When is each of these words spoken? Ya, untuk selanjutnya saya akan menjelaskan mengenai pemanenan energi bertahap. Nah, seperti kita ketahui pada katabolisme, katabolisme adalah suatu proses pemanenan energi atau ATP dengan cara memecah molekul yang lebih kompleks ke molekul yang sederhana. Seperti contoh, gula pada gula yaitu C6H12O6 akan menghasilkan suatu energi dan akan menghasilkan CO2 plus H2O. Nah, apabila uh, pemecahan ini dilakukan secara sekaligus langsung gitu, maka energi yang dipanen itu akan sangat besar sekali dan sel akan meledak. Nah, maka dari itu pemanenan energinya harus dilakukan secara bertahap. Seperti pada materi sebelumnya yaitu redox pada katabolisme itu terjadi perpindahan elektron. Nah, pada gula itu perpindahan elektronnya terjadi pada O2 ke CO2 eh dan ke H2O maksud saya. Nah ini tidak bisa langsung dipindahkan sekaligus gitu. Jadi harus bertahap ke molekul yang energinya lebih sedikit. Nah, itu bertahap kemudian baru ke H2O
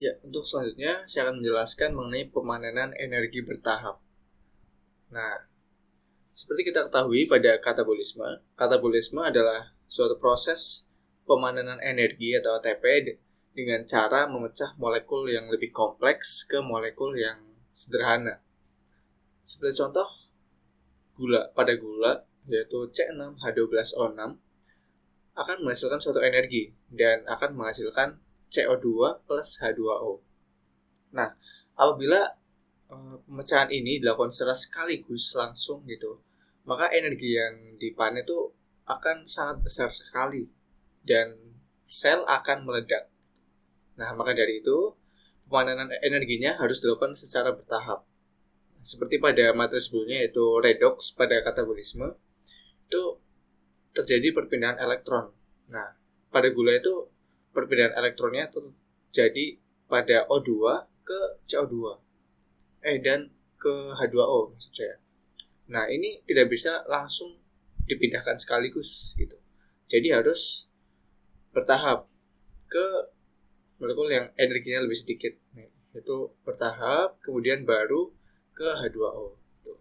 Ya, 0.00 0.16
untuk 0.24 0.48
selanjutnya 0.48 1.04
saya 1.04 1.28
akan 1.28 1.44
menjelaskan 1.44 1.92
mengenai 1.92 2.32
pemanenan 2.32 2.96
energi 2.96 3.44
bertahap. 3.44 4.00
Nah, 5.12 5.44
seperti 6.32 6.72
kita 6.72 6.88
ketahui 6.88 7.28
pada 7.28 7.60
katabolisme, 7.60 8.40
katabolisme 8.56 9.20
adalah 9.20 9.76
suatu 9.84 10.16
proses 10.16 10.88
pemanenan 11.28 11.84
energi 11.84 12.32
atau 12.32 12.56
ATP 12.56 13.12
dengan 13.52 13.84
cara 13.84 14.24
memecah 14.24 14.72
molekul 14.80 15.28
yang 15.28 15.52
lebih 15.52 15.68
kompleks 15.68 16.48
ke 16.48 16.64
molekul 16.64 17.12
yang 17.12 17.36
sederhana. 17.76 18.40
Seperti 19.44 19.84
contoh, 19.84 20.08
gula 21.12 21.52
pada 21.52 21.76
gula 21.76 22.24
yaitu 22.48 22.88
C6H12O6 22.88 24.16
akan 25.36 25.56
menghasilkan 25.60 26.00
suatu 26.00 26.24
energi 26.24 26.72
dan 26.88 27.20
akan 27.28 27.52
menghasilkan 27.52 28.16
CO2 28.50 28.86
plus 29.24 29.48
H2O. 29.62 30.18
Nah, 31.14 31.30
apabila 31.78 32.26
uh, 32.90 33.16
pemecahan 33.24 33.70
ini 33.70 34.02
dilakukan 34.02 34.34
secara 34.34 34.54
sekaligus 34.54 35.32
langsung 35.38 35.86
gitu, 35.86 36.20
maka 36.66 36.90
energi 36.90 37.38
yang 37.38 37.78
dipanen 37.78 38.26
itu 38.26 38.50
akan 38.90 39.22
sangat 39.22 39.62
besar 39.62 39.88
sekali 39.88 40.50
dan 41.06 41.56
sel 41.86 42.26
akan 42.26 42.66
meledak. 42.66 43.06
Nah, 43.96 44.10
maka 44.14 44.34
dari 44.34 44.62
itu 44.62 44.94
pemanenan 45.46 45.90
energinya 46.02 46.58
harus 46.58 46.82
dilakukan 46.82 47.14
secara 47.14 47.54
bertahap. 47.54 48.06
Seperti 48.80 49.20
pada 49.20 49.52
materi 49.52 49.82
sebelumnya 49.82 50.24
yaitu 50.24 50.44
redox 50.62 51.12
pada 51.12 51.42
katabolisme 51.44 52.16
itu 52.88 53.02
terjadi 53.92 54.32
perpindahan 54.32 54.80
elektron. 54.80 55.34
Nah, 55.68 55.94
pada 56.30 56.48
gula 56.54 56.78
itu 56.78 57.10
perpindahan 57.50 57.94
elektronnya 57.98 58.46
terjadi 58.50 59.58
pada 59.90 60.26
O2 60.30 60.50
ke 61.02 61.18
CO2 61.46 61.98
eh 62.80 62.96
dan 63.02 63.28
ke 63.60 63.92
H2O 63.92 64.54
maksud 64.56 64.72
saya. 64.72 64.96
Nah 65.68 65.84
ini 65.90 66.22
tidak 66.24 66.48
bisa 66.48 66.86
langsung 66.88 67.36
dipindahkan 67.84 68.38
sekaligus 68.38 69.12
gitu. 69.18 69.36
Jadi 69.90 70.14
harus 70.14 70.70
bertahap 71.50 72.06
ke 72.70 72.86
molekul 73.82 74.06
yang 74.06 74.30
energinya 74.38 74.86
lebih 74.86 74.94
sedikit. 74.94 75.34
Nah, 75.58 75.66
itu 75.90 76.30
bertahap 76.46 77.18
kemudian 77.18 77.66
baru 77.66 78.14
ke 78.54 78.62
H2O 78.62 79.39